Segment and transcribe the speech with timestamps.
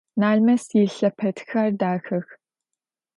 [0.19, 2.27] Налмэс илъэпэдхэр дахэх.